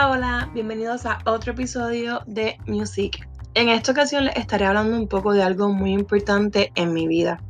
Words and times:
Hola, 0.00 0.48
bienvenidos 0.54 1.06
a 1.06 1.18
otro 1.24 1.52
episodio 1.52 2.22
de 2.24 2.56
Music. 2.66 3.28
En 3.54 3.68
esta 3.68 3.90
ocasión 3.90 4.26
les 4.26 4.36
estaré 4.36 4.64
hablando 4.64 4.96
un 4.96 5.08
poco 5.08 5.32
de 5.32 5.42
algo 5.42 5.72
muy 5.72 5.92
importante 5.92 6.70
en 6.76 6.92
mi 6.92 7.08
vida. 7.08 7.40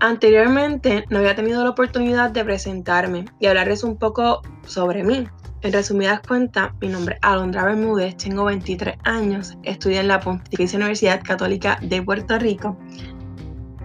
Anteriormente 0.00 1.04
no 1.08 1.18
había 1.18 1.36
tenido 1.36 1.62
la 1.62 1.70
oportunidad 1.70 2.30
de 2.30 2.44
presentarme 2.44 3.26
y 3.38 3.46
hablarles 3.46 3.84
un 3.84 3.96
poco 3.96 4.42
sobre 4.66 5.04
mí. 5.04 5.28
En 5.62 5.72
resumidas 5.72 6.20
cuentas, 6.26 6.72
mi 6.80 6.88
nombre 6.88 7.14
es 7.14 7.20
Alondra 7.22 7.64
Bermúdez, 7.64 8.16
tengo 8.16 8.44
23 8.46 8.96
años, 9.04 9.56
estudio 9.62 10.00
en 10.00 10.08
la 10.08 10.18
Pontificia 10.18 10.78
Universidad 10.78 11.22
Católica 11.22 11.78
de 11.80 12.02
Puerto 12.02 12.40
Rico 12.40 12.76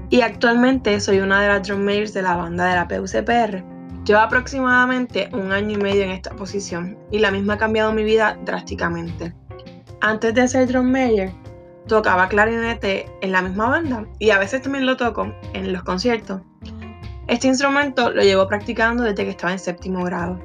y 0.09 0.21
actualmente 0.21 0.99
soy 0.99 1.19
una 1.19 1.41
de 1.41 1.47
las 1.49 1.67
drum 1.67 1.85
de 1.85 2.21
la 2.23 2.35
banda 2.35 2.65
de 2.65 2.75
la 2.75 2.87
PUCPR. 2.87 3.74
Llevo 4.05 4.19
aproximadamente 4.19 5.29
un 5.33 5.51
año 5.51 5.79
y 5.79 5.81
medio 5.81 6.03
en 6.03 6.11
esta 6.11 6.29
posición 6.35 6.95
y 7.09 7.17
la 7.17 7.31
misma 7.31 7.55
ha 7.55 7.57
cambiado 7.57 7.91
mi 7.91 8.03
vida 8.03 8.37
drásticamente. 8.45 9.33
Antes 9.99 10.35
de 10.35 10.47
ser 10.47 10.67
drum 10.67 10.91
major, 10.91 11.31
tocaba 11.87 12.27
clarinete 12.27 13.11
en 13.21 13.31
la 13.31 13.41
misma 13.41 13.67
banda 13.67 14.05
y 14.19 14.29
a 14.29 14.37
veces 14.37 14.61
también 14.61 14.85
lo 14.85 14.95
toco 14.95 15.33
en 15.53 15.73
los 15.73 15.81
conciertos. 15.81 16.41
Este 17.27 17.47
instrumento 17.47 18.11
lo 18.11 18.21
llevo 18.21 18.47
practicando 18.47 19.01
desde 19.01 19.23
que 19.23 19.31
estaba 19.31 19.53
en 19.53 19.59
séptimo 19.59 20.03
grado. 20.03 20.39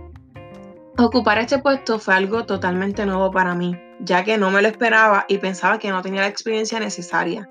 Ocupar 0.96 1.36
este 1.36 1.58
puesto 1.58 1.98
fue 1.98 2.14
algo 2.14 2.46
totalmente 2.46 3.04
nuevo 3.04 3.30
para 3.30 3.54
mí, 3.54 3.78
ya 4.00 4.24
que 4.24 4.38
no 4.38 4.50
me 4.50 4.62
lo 4.62 4.68
esperaba 4.68 5.26
y 5.28 5.36
pensaba 5.36 5.78
que 5.78 5.90
no 5.90 6.00
tenía 6.00 6.22
la 6.22 6.28
experiencia 6.28 6.80
necesaria. 6.80 7.46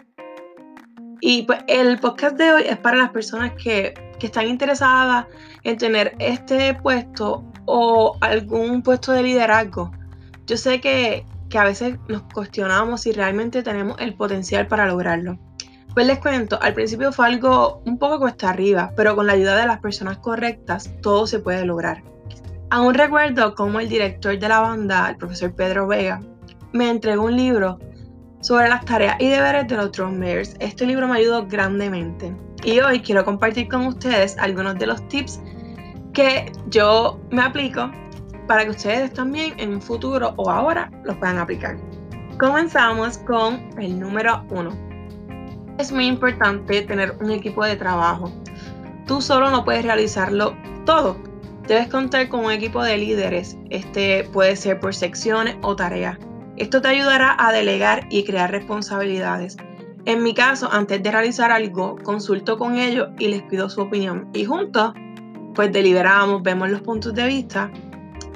Y 1.22 1.44
pues 1.44 1.60
el 1.68 2.00
podcast 2.00 2.38
de 2.38 2.52
hoy 2.52 2.64
es 2.68 2.78
para 2.78 2.98
las 2.98 3.10
personas 3.10 3.54
que, 3.62 3.94
que 4.20 4.28
están 4.28 4.48
interesadas 4.48 5.26
en 5.64 5.78
tener 5.78 6.16
este 6.20 6.74
puesto 6.76 7.44
o 7.66 8.18
algún 8.22 8.82
puesto 8.82 9.12
de 9.12 9.24
liderazgo. 9.24 9.92
Yo 10.46 10.58
sé 10.58 10.80
que, 10.80 11.26
que 11.50 11.58
a 11.58 11.66
veces 11.66 11.98
nos 12.08 12.24
cuestionamos 12.34 13.02
si 13.02 13.12
realmente 13.12 13.64
tenemos 13.64 14.00
el 14.00 14.16
potencial 14.16 14.68
para 14.68 14.88
lograrlo. 14.88 15.38
Pues 15.94 16.08
les 16.08 16.20
cuento, 16.20 16.60
al 16.62 16.74
principio 16.74 17.12
fue 17.12 17.26
algo 17.26 17.82
un 17.86 17.98
poco 17.98 18.20
cuesta 18.20 18.50
arriba, 18.50 18.94
pero 18.96 19.16
con 19.16 19.28
la 19.28 19.34
ayuda 19.34 19.58
de 19.58 19.68
las 19.68 19.80
personas 19.80 20.20
correctas 20.20 20.90
todo 21.02 21.28
se 21.28 21.40
puede 21.40 21.66
lograr. 21.66 22.04
Aún 22.70 22.94
recuerdo 22.94 23.56
cómo 23.56 23.80
el 23.80 23.90
director 23.90 24.38
de 24.38 24.48
la 24.48 24.60
banda, 24.60 25.10
el 25.10 25.18
profesor 25.18 25.54
Pedro 25.56 25.88
Vega, 25.88 26.22
me 26.72 26.90
entregó 26.90 27.24
un 27.24 27.36
libro 27.36 27.80
sobre 28.42 28.70
las 28.70 28.86
tareas 28.86 29.16
y 29.20 29.30
deberes 29.30 29.68
de 29.68 29.76
los 29.76 29.92
drummers. 29.92 30.56
Este 30.60 30.86
libro 30.86 31.08
me 31.08 31.18
ayudó 31.18 31.46
grandemente 31.48 32.36
y 32.64 32.80
hoy 32.80 33.02
quiero 33.02 33.24
compartir 33.26 33.68
con 33.68 33.88
ustedes 33.88 34.38
algunos 34.38 34.78
de 34.78 34.88
los 34.88 35.08
tips 35.08 35.42
que 36.14 36.52
yo 36.68 37.20
me 37.32 37.42
aplico 37.42 37.92
para 38.48 38.64
que 38.64 38.72
ustedes 38.72 39.14
también 39.14 39.54
en 39.58 39.76
un 39.76 39.82
futuro 39.82 40.34
o 40.38 40.50
ahora 40.50 40.92
los 41.04 41.16
puedan 41.18 41.38
aplicar. 41.38 41.78
Comenzamos 42.40 43.18
con 43.20 43.70
el 43.80 44.00
número 44.00 44.44
uno. 44.50 44.72
Es 45.78 45.92
muy 45.92 46.08
importante 46.08 46.82
tener 46.82 47.16
un 47.22 47.32
equipo 47.32 47.64
de 47.64 47.76
trabajo. 47.76 48.32
Tú 49.06 49.22
solo 49.22 49.50
no 49.50 49.64
puedes 49.64 49.84
realizarlo 49.84 50.56
todo. 50.86 51.18
Debes 51.68 51.88
contar 51.90 52.28
con 52.30 52.46
un 52.46 52.52
equipo 52.52 52.84
de 52.84 52.98
líderes. 52.98 53.58
Este 53.70 54.24
puede 54.34 54.56
ser 54.56 54.80
por 54.80 54.96
secciones 54.96 55.56
o 55.62 55.76
tareas. 55.76 56.18
Esto 56.60 56.82
te 56.82 56.90
ayudará 56.90 57.38
a 57.40 57.54
delegar 57.54 58.06
y 58.10 58.26
crear 58.26 58.52
responsabilidades. 58.52 59.56
En 60.04 60.24
mi 60.24 60.34
caso, 60.34 60.70
antes 60.70 61.02
de 61.02 61.10
realizar 61.10 61.52
algo, 61.52 61.96
consulto 62.04 62.58
con 62.58 62.78
ellos 62.78 63.08
y 63.18 63.30
les 63.30 63.44
pido 63.44 63.70
su 63.70 63.82
opinión. 63.82 64.30
Y 64.34 64.44
juntos, 64.44 64.94
pues 65.56 65.72
deliberamos, 65.72 66.44
vemos 66.44 66.70
los 66.70 66.82
puntos 66.82 67.14
de 67.14 67.28
vista 67.28 67.72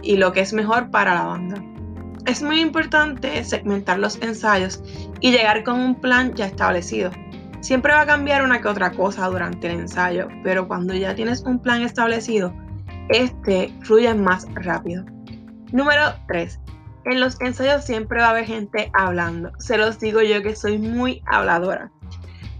y 0.01 0.15
lo 0.15 0.31
que 0.31 0.39
es 0.39 0.53
mejor 0.53 0.89
para 0.89 1.13
la 1.13 1.25
banda. 1.25 1.61
Es 2.25 2.41
muy 2.41 2.61
importante 2.61 3.43
segmentar 3.43 3.99
los 3.99 4.21
ensayos 4.21 4.81
y 5.19 5.31
llegar 5.31 5.65
con 5.65 5.81
un 5.81 5.95
plan 5.95 6.33
ya 6.33 6.45
establecido. 6.45 7.11
Siempre 7.59 7.93
va 7.93 8.01
a 8.01 8.05
cambiar 8.05 8.45
una 8.45 8.61
que 8.61 8.69
otra 8.69 8.91
cosa 8.91 9.27
durante 9.27 9.67
el 9.67 9.81
ensayo, 9.81 10.29
pero 10.43 10.65
cuando 10.65 10.93
ya 10.93 11.13
tienes 11.13 11.41
un 11.41 11.59
plan 11.59 11.81
establecido, 11.81 12.53
este 13.09 13.73
fluye 13.81 14.13
más 14.13 14.47
rápido. 14.55 15.03
Número 15.73 16.13
3. 16.27 16.62
En 17.05 17.19
los 17.19 17.39
ensayos 17.41 17.83
siempre 17.83 18.19
va 18.19 18.27
a 18.27 18.29
haber 18.31 18.45
gente 18.45 18.89
hablando. 18.93 19.51
Se 19.59 19.77
los 19.77 19.99
digo 19.99 20.21
yo 20.21 20.41
que 20.41 20.55
soy 20.55 20.77
muy 20.77 21.21
habladora. 21.25 21.91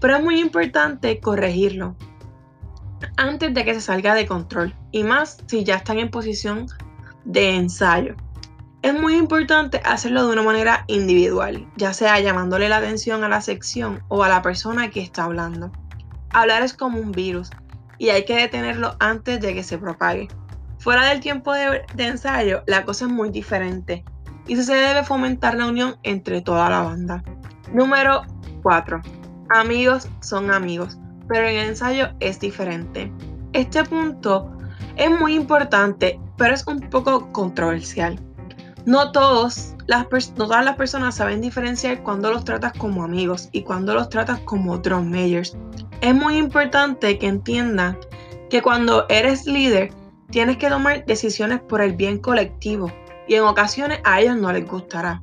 Pero 0.00 0.16
es 0.16 0.22
muy 0.22 0.40
importante 0.40 1.18
corregirlo 1.20 1.96
antes 3.16 3.54
de 3.54 3.64
que 3.64 3.74
se 3.74 3.80
salga 3.80 4.14
de 4.14 4.26
control. 4.26 4.74
Y 4.92 5.02
más 5.02 5.38
si 5.46 5.64
ya 5.64 5.76
están 5.76 5.98
en 5.98 6.10
posición 6.10 6.66
de 7.24 7.56
ensayo. 7.56 8.14
Es 8.82 8.92
muy 8.92 9.16
importante 9.16 9.80
hacerlo 9.82 10.26
de 10.26 10.34
una 10.34 10.42
manera 10.42 10.84
individual, 10.88 11.66
ya 11.76 11.94
sea 11.94 12.20
llamándole 12.20 12.68
la 12.68 12.76
atención 12.76 13.24
a 13.24 13.30
la 13.30 13.40
sección 13.40 14.02
o 14.08 14.22
a 14.22 14.28
la 14.28 14.42
persona 14.42 14.90
que 14.90 15.00
está 15.00 15.24
hablando. 15.24 15.72
Hablar 16.34 16.62
es 16.62 16.74
como 16.74 16.98
un 16.98 17.12
virus 17.12 17.50
y 17.98 18.10
hay 18.10 18.26
que 18.26 18.36
detenerlo 18.36 18.94
antes 19.00 19.40
de 19.40 19.54
que 19.54 19.62
se 19.62 19.78
propague. 19.78 20.28
Fuera 20.78 21.08
del 21.08 21.20
tiempo 21.20 21.54
de, 21.54 21.82
ensayo, 21.96 22.62
la 22.66 22.84
cosa 22.84 23.06
es 23.06 23.10
muy 23.10 23.30
diferente 23.30 24.04
y 24.46 24.56
se 24.56 24.74
debe 24.74 25.04
fomentar 25.04 25.54
la 25.54 25.66
unión 25.66 25.96
entre 26.02 26.40
toda 26.40 26.68
la 26.70 26.82
banda. 26.82 27.22
Número 27.72 28.22
4. 28.62 29.00
Amigos 29.50 30.08
son 30.20 30.50
amigos, 30.50 30.98
pero 31.28 31.48
en 31.48 31.56
el 31.56 31.68
ensayo 31.68 32.08
es 32.20 32.40
diferente. 32.40 33.12
Este 33.52 33.84
punto 33.84 34.50
es 34.96 35.10
muy 35.10 35.34
importante 35.34 36.20
pero 36.36 36.54
es 36.54 36.66
un 36.66 36.80
poco 36.80 37.30
controversial. 37.32 38.18
No, 38.86 39.12
las 39.86 40.34
todas 40.34 40.64
las 40.64 40.76
personas 40.76 41.16
saben 41.16 41.40
diferenciar 41.40 42.02
cuando 42.02 42.30
los 42.30 42.44
tratas 42.44 42.72
como 42.74 43.04
amigos 43.04 43.48
y 43.52 43.62
cuando 43.62 43.94
los 43.94 44.08
tratas 44.08 44.40
como 44.40 44.78
drum 44.78 45.10
majors. 45.10 45.56
Es 46.00 46.14
muy 46.14 46.36
importante 46.36 47.18
que 47.18 47.26
entiendan 47.26 47.98
que 48.50 48.60
cuando 48.60 49.06
eres 49.08 49.46
líder 49.46 49.90
tienes 50.30 50.58
que 50.58 50.68
tomar 50.68 51.04
decisiones 51.06 51.60
por 51.60 51.80
el 51.80 51.92
bien 51.92 52.18
colectivo 52.18 52.92
y 53.26 53.34
en 53.34 53.42
ocasiones 53.42 54.00
a 54.04 54.20
ellos 54.20 54.36
no 54.36 54.52
les 54.52 54.66
gustará. 54.66 55.20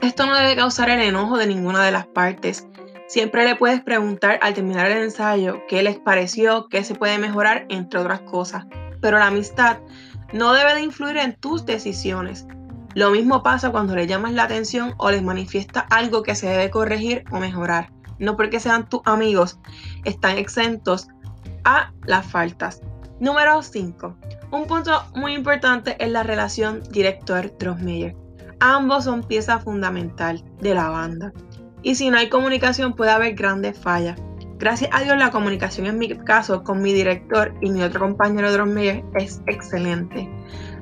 Esto 0.00 0.26
no 0.26 0.36
debe 0.36 0.56
causar 0.56 0.90
el 0.90 1.00
enojo 1.00 1.38
de 1.38 1.46
ninguna 1.46 1.84
de 1.84 1.92
las 1.92 2.06
partes. 2.06 2.66
Siempre 3.08 3.44
le 3.44 3.56
puedes 3.56 3.80
preguntar 3.82 4.38
al 4.42 4.54
terminar 4.54 4.90
el 4.90 5.02
ensayo 5.02 5.62
qué 5.68 5.82
les 5.82 5.98
pareció, 5.98 6.68
qué 6.68 6.84
se 6.84 6.94
puede 6.94 7.18
mejorar, 7.18 7.66
entre 7.68 8.00
otras 8.00 8.20
cosas 8.20 8.66
pero 9.00 9.18
la 9.18 9.28
amistad 9.28 9.78
no 10.32 10.52
debe 10.52 10.74
de 10.74 10.82
influir 10.82 11.16
en 11.18 11.36
tus 11.36 11.64
decisiones. 11.64 12.46
Lo 12.94 13.10
mismo 13.10 13.42
pasa 13.42 13.70
cuando 13.70 13.94
le 13.94 14.06
llamas 14.06 14.32
la 14.32 14.44
atención 14.44 14.94
o 14.96 15.10
les 15.10 15.22
manifiesta 15.22 15.86
algo 15.90 16.22
que 16.22 16.34
se 16.34 16.48
debe 16.48 16.70
corregir 16.70 17.24
o 17.30 17.38
mejorar. 17.38 17.92
No 18.18 18.36
porque 18.36 18.60
sean 18.60 18.88
tus 18.88 19.02
amigos, 19.04 19.60
están 20.04 20.38
exentos 20.38 21.08
a 21.64 21.92
las 22.04 22.26
faltas. 22.26 22.80
Número 23.20 23.62
5. 23.62 24.16
Un 24.52 24.66
punto 24.66 25.02
muy 25.14 25.34
importante 25.34 25.96
es 25.98 26.10
la 26.10 26.22
relación 26.22 26.82
director-Trossmeyer. 26.90 28.14
Ambos 28.60 29.04
son 29.04 29.24
pieza 29.24 29.58
fundamental 29.58 30.44
de 30.60 30.74
la 30.74 30.88
banda. 30.88 31.32
Y 31.82 31.96
si 31.96 32.10
no 32.10 32.18
hay 32.18 32.28
comunicación 32.28 32.94
puede 32.94 33.10
haber 33.10 33.34
grandes 33.34 33.78
fallas. 33.78 34.16
Gracias 34.58 34.90
a 34.92 35.02
Dios 35.02 35.18
la 35.18 35.30
comunicación 35.30 35.86
en 35.86 35.98
mi 35.98 36.08
caso 36.08 36.62
con 36.62 36.80
mi 36.80 36.92
director 36.92 37.52
y 37.60 37.70
mi 37.70 37.82
otro 37.82 38.00
compañero 38.00 38.66
medios 38.66 39.04
es 39.14 39.42
excelente. 39.46 40.30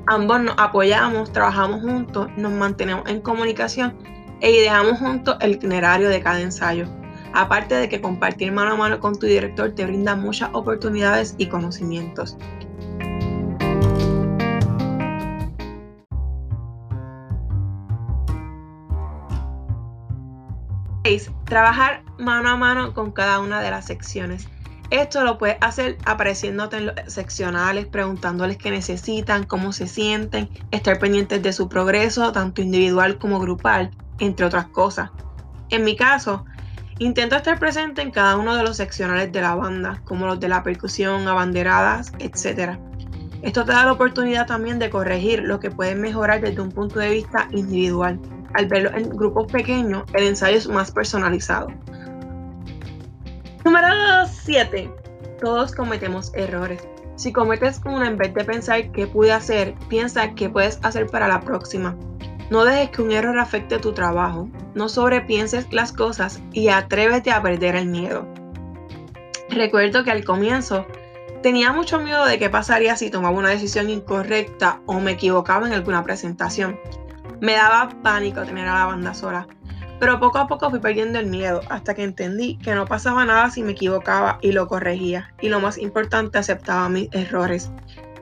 Ambos 0.06 0.42
nos 0.42 0.54
apoyamos, 0.58 1.32
trabajamos 1.32 1.80
juntos, 1.80 2.28
nos 2.36 2.52
mantenemos 2.52 3.08
en 3.08 3.22
comunicación 3.22 3.96
e 4.40 4.52
ideamos 4.52 4.98
juntos 4.98 5.36
el 5.40 5.52
itinerario 5.52 6.10
de 6.10 6.20
cada 6.20 6.40
ensayo. 6.40 6.86
Aparte 7.32 7.74
de 7.74 7.88
que 7.88 8.00
compartir 8.00 8.52
mano 8.52 8.72
a 8.72 8.76
mano 8.76 9.00
con 9.00 9.18
tu 9.18 9.26
director 9.26 9.74
te 9.74 9.86
brinda 9.86 10.14
muchas 10.14 10.50
oportunidades 10.52 11.34
y 11.38 11.46
conocimientos. 11.46 12.36
Trabajar 21.54 22.02
mano 22.18 22.48
a 22.48 22.56
mano 22.56 22.94
con 22.94 23.12
cada 23.12 23.38
una 23.38 23.60
de 23.60 23.70
las 23.70 23.86
secciones. 23.86 24.48
Esto 24.90 25.22
lo 25.22 25.38
puedes 25.38 25.56
hacer 25.60 25.98
apareciéndote 26.04 26.78
en 26.78 26.86
los 26.86 26.96
seccionales, 27.06 27.86
preguntándoles 27.86 28.56
qué 28.56 28.72
necesitan, 28.72 29.44
cómo 29.44 29.72
se 29.72 29.86
sienten, 29.86 30.48
estar 30.72 30.98
pendientes 30.98 31.44
de 31.44 31.52
su 31.52 31.68
progreso, 31.68 32.32
tanto 32.32 32.60
individual 32.60 33.18
como 33.18 33.38
grupal, 33.38 33.92
entre 34.18 34.46
otras 34.46 34.66
cosas. 34.66 35.10
En 35.70 35.84
mi 35.84 35.94
caso, 35.94 36.44
intento 36.98 37.36
estar 37.36 37.60
presente 37.60 38.02
en 38.02 38.10
cada 38.10 38.36
uno 38.36 38.56
de 38.56 38.64
los 38.64 38.76
seccionales 38.76 39.30
de 39.30 39.40
la 39.40 39.54
banda, 39.54 40.02
como 40.04 40.26
los 40.26 40.40
de 40.40 40.48
la 40.48 40.64
percusión, 40.64 41.28
abanderadas, 41.28 42.14
etc. 42.18 42.80
Esto 43.42 43.64
te 43.64 43.70
da 43.70 43.84
la 43.84 43.92
oportunidad 43.92 44.48
también 44.48 44.80
de 44.80 44.90
corregir 44.90 45.44
lo 45.44 45.60
que 45.60 45.70
puedes 45.70 45.96
mejorar 45.96 46.40
desde 46.40 46.60
un 46.60 46.72
punto 46.72 46.98
de 46.98 47.10
vista 47.10 47.46
individual 47.52 48.18
al 48.54 48.66
verlo 48.66 48.90
en 48.94 49.10
grupos 49.10 49.50
pequeños, 49.50 50.04
el 50.14 50.24
ensayo 50.24 50.56
es 50.56 50.68
más 50.68 50.90
personalizado. 50.90 51.68
Número 53.64 53.88
7. 54.26 54.90
Todos 55.40 55.74
cometemos 55.74 56.32
errores. 56.34 56.86
Si 57.16 57.32
cometes 57.32 57.80
una 57.84 58.08
en 58.08 58.16
vez 58.16 58.34
de 58.34 58.44
pensar 58.44 58.90
qué 58.92 59.06
pude 59.06 59.32
hacer, 59.32 59.74
piensa 59.88 60.34
qué 60.34 60.48
puedes 60.48 60.78
hacer 60.82 61.06
para 61.06 61.28
la 61.28 61.40
próxima. 61.40 61.96
No 62.50 62.64
dejes 62.64 62.90
que 62.90 63.02
un 63.02 63.12
error 63.12 63.38
afecte 63.38 63.78
tu 63.78 63.92
trabajo. 63.92 64.48
No 64.74 64.88
sobrepienses 64.88 65.72
las 65.72 65.92
cosas 65.92 66.40
y 66.52 66.68
atrévete 66.68 67.30
a 67.30 67.42
perder 67.42 67.76
el 67.76 67.86
miedo. 67.86 68.26
Recuerdo 69.48 70.04
que 70.04 70.10
al 70.10 70.24
comienzo 70.24 70.86
tenía 71.42 71.72
mucho 71.72 72.00
miedo 72.00 72.24
de 72.26 72.38
qué 72.38 72.50
pasaría 72.50 72.96
si 72.96 73.10
tomaba 73.10 73.36
una 73.36 73.50
decisión 73.50 73.88
incorrecta 73.88 74.80
o 74.86 75.00
me 75.00 75.12
equivocaba 75.12 75.66
en 75.66 75.72
alguna 75.72 76.02
presentación. 76.02 76.78
Me 77.44 77.56
daba 77.56 77.90
pánico 78.02 78.42
tener 78.42 78.66
a 78.66 78.72
la 78.72 78.86
banda 78.86 79.12
sola, 79.12 79.46
pero 80.00 80.18
poco 80.18 80.38
a 80.38 80.46
poco 80.46 80.70
fui 80.70 80.78
perdiendo 80.78 81.18
el 81.18 81.26
miedo 81.26 81.60
hasta 81.68 81.92
que 81.92 82.02
entendí 82.02 82.56
que 82.56 82.74
no 82.74 82.86
pasaba 82.86 83.26
nada 83.26 83.50
si 83.50 83.62
me 83.62 83.72
equivocaba 83.72 84.38
y 84.40 84.52
lo 84.52 84.66
corregía. 84.66 85.30
Y 85.42 85.50
lo 85.50 85.60
más 85.60 85.76
importante, 85.76 86.38
aceptaba 86.38 86.88
mis 86.88 87.10
errores. 87.12 87.70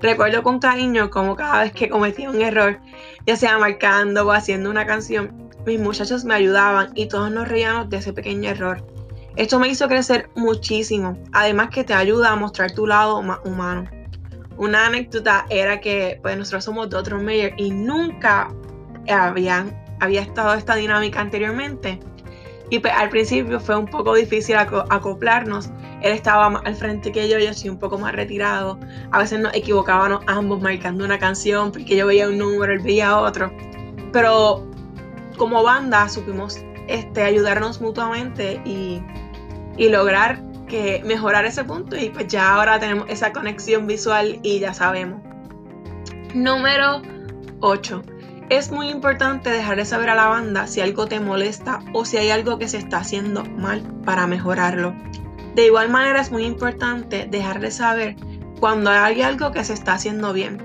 Recuerdo 0.00 0.42
con 0.42 0.58
cariño 0.58 1.08
como 1.10 1.36
cada 1.36 1.62
vez 1.62 1.72
que 1.72 1.88
cometía 1.88 2.30
un 2.30 2.42
error, 2.42 2.80
ya 3.24 3.36
sea 3.36 3.58
marcando 3.58 4.26
o 4.26 4.32
haciendo 4.32 4.68
una 4.68 4.86
canción, 4.86 5.52
mis 5.66 5.78
muchachos 5.78 6.24
me 6.24 6.34
ayudaban 6.34 6.90
y 6.96 7.06
todos 7.06 7.30
nos 7.30 7.46
reíamos 7.46 7.88
de 7.90 7.98
ese 7.98 8.12
pequeño 8.12 8.50
error. 8.50 8.84
Esto 9.36 9.60
me 9.60 9.68
hizo 9.68 9.86
crecer 9.86 10.30
muchísimo, 10.34 11.16
además 11.32 11.70
que 11.70 11.84
te 11.84 11.94
ayuda 11.94 12.32
a 12.32 12.36
mostrar 12.36 12.72
tu 12.72 12.88
lado 12.88 13.22
más 13.22 13.38
humano. 13.44 13.88
Una 14.56 14.86
anécdota 14.86 15.46
era 15.48 15.80
que 15.80 16.18
pues 16.22 16.36
nosotros 16.36 16.64
somos 16.64 16.90
de 16.90 16.96
otro 16.96 17.20
mayor 17.20 17.52
y 17.56 17.70
nunca 17.70 18.48
habían 19.08 19.82
había 20.02 20.20
estado 20.20 20.54
esta 20.54 20.74
dinámica 20.74 21.20
anteriormente. 21.20 22.00
Y 22.70 22.80
pues, 22.80 22.92
al 22.92 23.08
principio 23.08 23.60
fue 23.60 23.76
un 23.76 23.86
poco 23.86 24.14
difícil 24.14 24.56
acoplarnos. 24.56 25.70
Él 26.00 26.12
estaba 26.12 26.50
más 26.50 26.62
al 26.64 26.74
frente 26.74 27.12
que 27.12 27.28
yo, 27.28 27.38
yo 27.38 27.50
estoy 27.50 27.70
un 27.70 27.78
poco 27.78 27.98
más 27.98 28.12
retirado. 28.12 28.80
A 29.12 29.18
veces 29.18 29.38
nos 29.38 29.54
equivocábamos 29.54 30.24
ambos 30.26 30.60
marcando 30.60 31.04
una 31.04 31.18
canción 31.18 31.70
porque 31.70 31.96
yo 31.96 32.06
veía 32.06 32.28
un 32.28 32.38
número, 32.38 32.72
él 32.72 32.80
veía 32.80 33.16
otro. 33.16 33.52
Pero 34.12 34.66
como 35.36 35.62
banda 35.62 36.08
supimos 36.08 36.58
este, 36.88 37.22
ayudarnos 37.22 37.80
mutuamente 37.80 38.60
y, 38.64 39.00
y 39.76 39.88
lograr 39.88 40.42
que 40.66 41.02
mejorar 41.04 41.44
ese 41.44 41.62
punto 41.62 41.96
y 41.96 42.08
pues 42.08 42.26
ya 42.26 42.54
ahora 42.54 42.80
tenemos 42.80 43.08
esa 43.08 43.32
conexión 43.32 43.86
visual 43.86 44.40
y 44.42 44.58
ya 44.58 44.74
sabemos. 44.74 45.20
Número 46.34 47.02
8. 47.60 48.02
Es 48.52 48.70
muy 48.70 48.90
importante 48.90 49.48
dejarle 49.48 49.86
saber 49.86 50.10
a 50.10 50.14
la 50.14 50.26
banda 50.26 50.66
si 50.66 50.82
algo 50.82 51.06
te 51.06 51.20
molesta 51.20 51.78
o 51.94 52.04
si 52.04 52.18
hay 52.18 52.28
algo 52.28 52.58
que 52.58 52.68
se 52.68 52.76
está 52.76 52.98
haciendo 52.98 53.46
mal 53.46 53.80
para 54.04 54.26
mejorarlo. 54.26 54.94
De 55.54 55.64
igual 55.64 55.88
manera 55.88 56.20
es 56.20 56.30
muy 56.30 56.44
importante 56.44 57.26
dejarle 57.30 57.70
saber 57.70 58.14
cuando 58.60 58.90
hay 58.90 59.22
algo 59.22 59.52
que 59.52 59.64
se 59.64 59.72
está 59.72 59.94
haciendo 59.94 60.34
bien. 60.34 60.58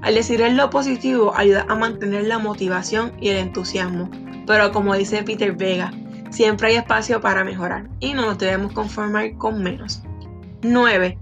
Al 0.00 0.14
decirle 0.14 0.54
lo 0.54 0.70
positivo 0.70 1.36
ayuda 1.36 1.66
a 1.68 1.74
mantener 1.74 2.24
la 2.24 2.38
motivación 2.38 3.12
y 3.20 3.28
el 3.28 3.36
entusiasmo, 3.36 4.10
pero 4.46 4.72
como 4.72 4.94
dice 4.94 5.22
Peter 5.22 5.52
Vega, 5.52 5.92
siempre 6.30 6.68
hay 6.68 6.76
espacio 6.76 7.20
para 7.20 7.44
mejorar 7.44 7.90
y 8.00 8.14
no 8.14 8.24
nos 8.24 8.38
debemos 8.38 8.72
conformar 8.72 9.36
con 9.36 9.62
menos. 9.62 10.02
9. 10.62 11.18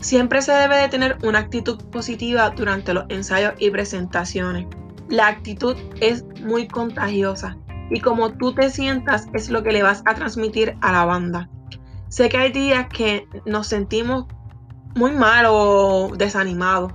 Siempre 0.00 0.42
se 0.42 0.52
debe 0.52 0.76
de 0.76 0.90
tener 0.90 1.16
una 1.22 1.38
actitud 1.38 1.82
positiva 1.84 2.50
durante 2.50 2.92
los 2.92 3.06
ensayos 3.08 3.54
y 3.58 3.70
presentaciones 3.70 4.66
la 5.10 5.26
actitud 5.26 5.76
es 6.00 6.24
muy 6.42 6.68
contagiosa 6.68 7.56
y 7.90 8.00
como 8.00 8.32
tú 8.32 8.54
te 8.54 8.70
sientas 8.70 9.26
es 9.34 9.50
lo 9.50 9.62
que 9.62 9.72
le 9.72 9.82
vas 9.82 10.02
a 10.06 10.14
transmitir 10.14 10.76
a 10.80 10.92
la 10.92 11.04
banda. 11.04 11.50
Sé 12.08 12.28
que 12.28 12.38
hay 12.38 12.52
días 12.52 12.86
que 12.88 13.28
nos 13.44 13.66
sentimos 13.66 14.26
muy 14.94 15.12
mal 15.12 15.46
o 15.48 16.10
desanimados, 16.16 16.92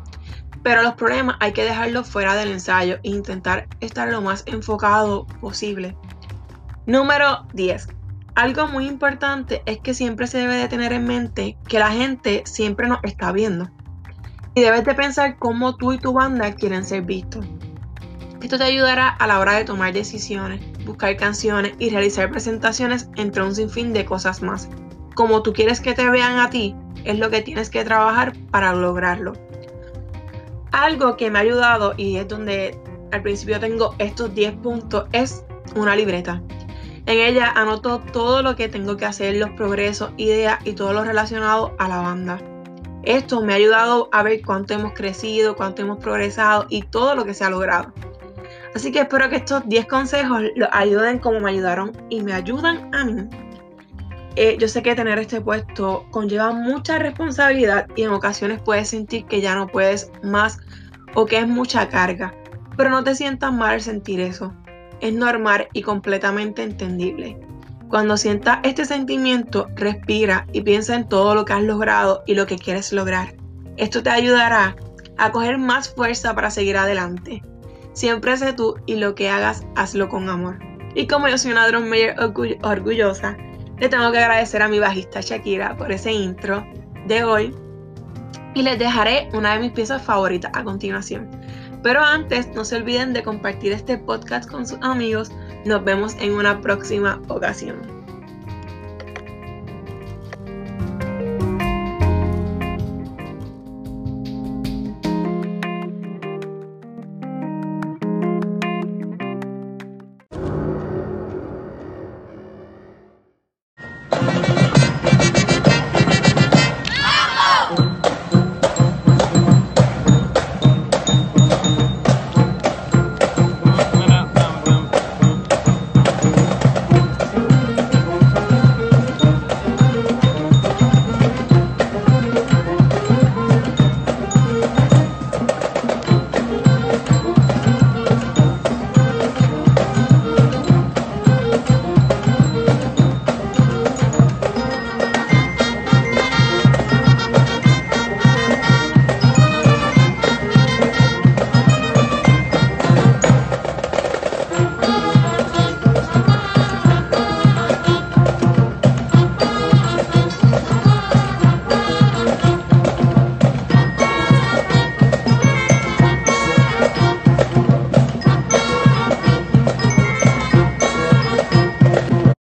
pero 0.64 0.82
los 0.82 0.94
problemas 0.96 1.36
hay 1.42 1.52
que 1.52 1.64
dejarlos 1.64 2.10
fuera 2.10 2.36
del 2.36 2.52
ensayo 2.52 2.98
e 3.04 3.10
intentar 3.10 3.68
estar 3.82 4.10
lo 4.10 4.22
más 4.22 4.44
enfocado 4.48 5.28
posible. 5.42 5.96
Número 6.88 7.46
10. 7.54 7.88
Algo 8.36 8.68
muy 8.68 8.88
importante 8.88 9.62
es 9.66 9.80
que 9.80 9.94
siempre 9.94 10.28
se 10.28 10.40
debe 10.40 10.56
de 10.56 10.68
tener 10.68 10.92
en 10.92 11.06
mente 11.06 11.58
que 11.68 11.80
la 11.80 11.92
gente 11.92 12.44
siempre 12.46 12.88
nos 12.88 13.00
está 13.04 13.32
viendo. 13.32 13.70
Y 14.54 14.62
debes 14.62 14.86
de 14.86 14.94
pensar 14.94 15.38
cómo 15.38 15.76
tú 15.76 15.94
y 15.94 15.98
tu 15.98 16.14
banda 16.14 16.54
quieren 16.54 16.86
ser 16.86 17.04
vistos. 17.04 17.46
Esto 18.46 18.60
te 18.60 18.66
ayudará 18.66 19.08
a 19.08 19.26
la 19.26 19.40
hora 19.40 19.54
de 19.54 19.66
tomar 19.66 19.92
decisiones, 19.92 20.62
buscar 20.86 21.18
canciones 21.18 21.74
y 21.80 21.90
realizar 21.90 22.30
presentaciones 22.30 23.10
entre 23.16 23.42
un 23.42 23.56
sinfín 23.56 23.92
de 23.92 24.06
cosas 24.06 24.44
más. 24.44 24.70
Como 25.16 25.42
tú 25.42 25.52
quieres 25.52 25.82
que 25.82 25.96
te 25.96 26.08
vean 26.08 26.38
a 26.38 26.52
ti, 26.52 26.76
es 27.06 27.18
lo 27.18 27.32
que 27.32 27.42
tienes 27.42 27.72
que 27.72 27.84
trabajar 27.84 28.34
para 28.52 28.76
lograrlo. 28.76 29.34
Algo 30.72 31.18
que 31.18 31.32
me 31.32 31.40
ha 31.40 31.42
ayudado 31.42 31.96
y 31.98 32.18
es 32.18 32.28
donde 32.28 32.80
al 33.12 33.24
principio 33.24 33.60
tengo 33.60 33.96
estos 33.98 34.36
10 34.36 34.58
puntos 34.58 35.06
es 35.12 35.44
una 35.76 35.96
libreta. 35.96 36.44
En 37.08 37.18
ella 37.18 37.50
anoto 37.50 37.98
todo 38.14 38.44
lo 38.44 38.56
que 38.56 38.70
tengo 38.70 38.96
que 38.96 39.06
hacer, 39.06 39.38
los 39.38 39.50
progresos, 39.54 40.12
ideas 40.18 40.60
y 40.66 40.74
todo 40.74 40.94
lo 40.94 41.04
relacionado 41.04 41.74
a 41.80 41.88
la 41.88 41.98
banda. 41.98 42.40
Esto 43.02 43.42
me 43.42 43.54
ha 43.54 43.56
ayudado 43.56 44.08
a 44.12 44.22
ver 44.22 44.44
cuánto 44.46 44.76
hemos 44.76 44.94
crecido, 44.94 45.56
cuánto 45.56 45.82
hemos 45.82 45.98
progresado 45.98 46.68
y 46.70 46.84
todo 46.84 47.16
lo 47.16 47.26
que 47.26 47.34
se 47.34 47.44
ha 47.44 47.50
logrado. 47.50 47.92
Así 48.76 48.92
que 48.92 49.00
espero 49.00 49.30
que 49.30 49.38
estos 49.38 49.68
10 49.70 49.86
consejos 49.88 50.42
los 50.58 50.68
ayuden 50.74 51.20
como 51.20 51.40
me 51.40 51.52
ayudaron 51.52 51.94
y 52.10 52.22
me 52.22 52.34
ayudan 52.34 52.94
a 52.94 53.06
mí. 53.06 53.30
Eh, 54.36 54.58
yo 54.60 54.68
sé 54.68 54.84
que 54.84 54.94
tener 54.96 55.18
este 55.18 55.40
puesto 55.40 56.06
conlleva 56.12 56.52
mucha 56.52 57.00
responsabilidad 57.00 57.88
y 57.96 58.04
en 58.04 58.12
ocasiones 58.12 58.62
puedes 58.62 58.90
sentir 58.90 59.26
que 59.28 59.40
ya 59.40 59.56
no 59.56 59.68
puedes 59.68 60.12
más 60.24 60.58
o 61.14 61.26
que 61.26 61.38
es 61.38 61.48
mucha 61.48 61.88
carga, 61.88 62.36
pero 62.76 62.90
no 62.90 63.02
te 63.02 63.16
sientas 63.16 63.54
mal 63.54 63.76
al 63.76 63.82
sentir 63.82 64.20
eso. 64.20 64.54
Es 65.00 65.14
normal 65.14 65.70
y 65.72 65.82
completamente 65.82 66.62
entendible. 66.62 67.40
Cuando 67.88 68.18
sientas 68.18 68.60
este 68.64 68.84
sentimiento, 68.84 69.70
respira 69.76 70.48
y 70.52 70.60
piensa 70.62 70.96
en 70.96 71.08
todo 71.08 71.34
lo 71.34 71.46
que 71.46 71.54
has 71.54 71.64
logrado 71.64 72.24
y 72.28 72.36
lo 72.36 72.46
que 72.46 72.58
quieres 72.58 72.92
lograr. 72.92 73.36
Esto 73.78 74.04
te 74.04 74.10
ayudará 74.10 74.76
a 75.18 75.32
coger 75.32 75.58
más 75.58 75.94
fuerza 75.94 76.36
para 76.36 76.52
seguir 76.52 76.76
adelante. 76.76 77.42
Siempre 77.96 78.36
sé 78.36 78.52
tú 78.52 78.76
y 78.86 78.98
lo 78.98 79.16
que 79.16 79.30
hagas, 79.30 79.66
hazlo 79.78 80.10
con 80.10 80.28
amor. 80.28 80.60
Y 80.96 81.08
como 81.08 81.30
yo 81.30 81.38
soy 81.38 81.54
una 81.54 81.66
drum 81.66 81.86
mayor 81.86 82.14
orgullosa, 82.62 83.38
le 83.80 83.88
tengo 83.88 84.12
que 84.12 84.18
agradecer 84.18 84.62
a 84.62 84.68
mi 84.68 84.80
bajista 84.80 85.22
Shakira 85.22 85.78
por 85.78 85.94
ese 85.94 86.12
intro 86.12 86.66
de 87.08 87.24
hoy. 87.24 87.56
Y 88.54 88.64
les 88.64 88.78
dejaré 88.78 89.30
una 89.34 89.54
de 89.54 89.60
mis 89.60 89.72
piezas 89.72 90.02
favoritas 90.02 90.52
a 90.54 90.66
continuación. 90.66 91.30
Pero 91.84 92.02
antes, 92.02 92.50
no 92.54 92.66
se 92.66 92.76
olviden 92.76 93.14
de 93.14 93.24
compartir 93.24 93.72
este 93.72 93.98
podcast 93.98 94.52
con 94.52 94.68
sus 94.68 94.80
amigos. 94.82 95.32
Nos 95.64 95.82
vemos 95.86 96.16
en 96.20 96.34
una 96.34 96.60
próxima 96.60 97.22
ocasión. 97.30 97.95